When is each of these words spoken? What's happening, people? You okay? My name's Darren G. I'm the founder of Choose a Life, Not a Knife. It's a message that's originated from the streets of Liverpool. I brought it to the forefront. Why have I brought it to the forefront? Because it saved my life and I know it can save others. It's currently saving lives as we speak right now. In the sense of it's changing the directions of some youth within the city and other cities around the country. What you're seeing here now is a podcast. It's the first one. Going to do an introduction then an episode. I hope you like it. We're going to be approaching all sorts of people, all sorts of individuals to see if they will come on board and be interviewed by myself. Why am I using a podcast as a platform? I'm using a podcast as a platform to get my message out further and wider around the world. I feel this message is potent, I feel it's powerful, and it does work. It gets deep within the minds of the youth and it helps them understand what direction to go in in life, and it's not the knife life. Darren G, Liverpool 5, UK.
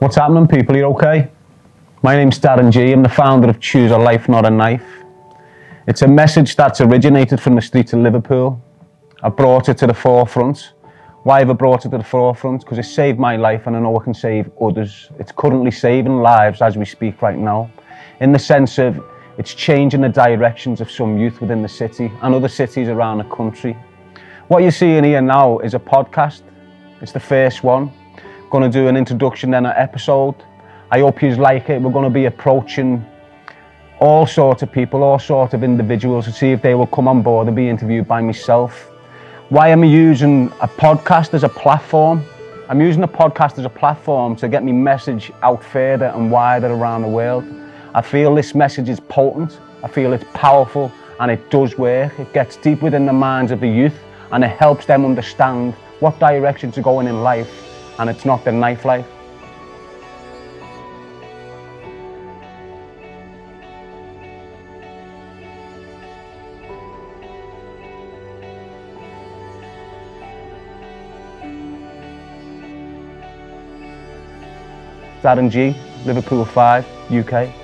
What's 0.00 0.16
happening, 0.16 0.48
people? 0.48 0.76
You 0.76 0.86
okay? 0.86 1.30
My 2.02 2.16
name's 2.16 2.40
Darren 2.40 2.72
G. 2.72 2.90
I'm 2.92 3.04
the 3.04 3.08
founder 3.08 3.48
of 3.48 3.60
Choose 3.60 3.92
a 3.92 3.96
Life, 3.96 4.28
Not 4.28 4.44
a 4.44 4.50
Knife. 4.50 4.84
It's 5.86 6.02
a 6.02 6.08
message 6.08 6.56
that's 6.56 6.80
originated 6.80 7.40
from 7.40 7.54
the 7.54 7.62
streets 7.62 7.92
of 7.92 8.00
Liverpool. 8.00 8.60
I 9.22 9.28
brought 9.28 9.68
it 9.68 9.78
to 9.78 9.86
the 9.86 9.94
forefront. 9.94 10.72
Why 11.22 11.38
have 11.38 11.48
I 11.48 11.52
brought 11.52 11.86
it 11.86 11.90
to 11.90 11.98
the 11.98 12.04
forefront? 12.04 12.62
Because 12.62 12.78
it 12.78 12.86
saved 12.86 13.20
my 13.20 13.36
life 13.36 13.68
and 13.68 13.76
I 13.76 13.80
know 13.80 13.96
it 13.96 14.02
can 14.02 14.14
save 14.14 14.50
others. 14.60 15.10
It's 15.20 15.30
currently 15.30 15.70
saving 15.70 16.20
lives 16.20 16.60
as 16.60 16.76
we 16.76 16.84
speak 16.84 17.22
right 17.22 17.38
now. 17.38 17.70
In 18.18 18.32
the 18.32 18.38
sense 18.38 18.78
of 18.78 19.00
it's 19.38 19.54
changing 19.54 20.00
the 20.00 20.08
directions 20.08 20.80
of 20.80 20.90
some 20.90 21.18
youth 21.18 21.40
within 21.40 21.62
the 21.62 21.68
city 21.68 22.10
and 22.20 22.34
other 22.34 22.48
cities 22.48 22.88
around 22.88 23.18
the 23.18 23.24
country. 23.24 23.76
What 24.48 24.62
you're 24.62 24.72
seeing 24.72 25.04
here 25.04 25.22
now 25.22 25.60
is 25.60 25.74
a 25.74 25.78
podcast. 25.78 26.42
It's 27.00 27.12
the 27.12 27.20
first 27.20 27.62
one. 27.62 27.92
Going 28.54 28.70
to 28.70 28.78
do 28.78 28.86
an 28.86 28.96
introduction 28.96 29.50
then 29.50 29.66
an 29.66 29.72
episode. 29.76 30.36
I 30.92 31.00
hope 31.00 31.20
you 31.24 31.34
like 31.34 31.70
it. 31.70 31.82
We're 31.82 31.90
going 31.90 32.04
to 32.04 32.08
be 32.08 32.26
approaching 32.26 33.04
all 33.98 34.28
sorts 34.28 34.62
of 34.62 34.70
people, 34.70 35.02
all 35.02 35.18
sorts 35.18 35.54
of 35.54 35.64
individuals 35.64 36.26
to 36.26 36.32
see 36.32 36.52
if 36.52 36.62
they 36.62 36.76
will 36.76 36.86
come 36.86 37.08
on 37.08 37.20
board 37.20 37.48
and 37.48 37.56
be 37.56 37.68
interviewed 37.68 38.06
by 38.06 38.20
myself. 38.20 38.92
Why 39.48 39.70
am 39.70 39.82
I 39.82 39.86
using 39.86 40.52
a 40.60 40.68
podcast 40.68 41.34
as 41.34 41.42
a 41.42 41.48
platform? 41.48 42.22
I'm 42.68 42.80
using 42.80 43.02
a 43.02 43.08
podcast 43.08 43.58
as 43.58 43.64
a 43.64 43.68
platform 43.68 44.36
to 44.36 44.48
get 44.48 44.62
my 44.62 44.70
message 44.70 45.32
out 45.42 45.64
further 45.64 46.12
and 46.14 46.30
wider 46.30 46.68
around 46.68 47.02
the 47.02 47.08
world. 47.08 47.44
I 47.92 48.02
feel 48.02 48.36
this 48.36 48.54
message 48.54 48.88
is 48.88 49.00
potent, 49.00 49.58
I 49.82 49.88
feel 49.88 50.12
it's 50.12 50.26
powerful, 50.32 50.92
and 51.18 51.28
it 51.28 51.50
does 51.50 51.76
work. 51.76 52.16
It 52.20 52.32
gets 52.32 52.54
deep 52.58 52.82
within 52.82 53.04
the 53.04 53.12
minds 53.12 53.50
of 53.50 53.58
the 53.58 53.68
youth 53.68 53.98
and 54.30 54.44
it 54.44 54.56
helps 54.56 54.86
them 54.86 55.04
understand 55.04 55.74
what 55.98 56.20
direction 56.20 56.70
to 56.70 56.82
go 56.82 57.00
in 57.00 57.08
in 57.08 57.24
life, 57.24 57.73
and 57.98 58.10
it's 58.10 58.24
not 58.24 58.44
the 58.44 58.52
knife 58.52 58.84
life. 58.84 59.06
Darren 75.22 75.50
G, 75.50 75.74
Liverpool 76.04 76.44
5, 76.44 76.84
UK. 77.10 77.63